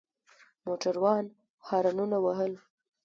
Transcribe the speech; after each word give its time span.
موټروان 0.65 1.25
هارنونه 1.67 2.17
وهل. 2.25 2.53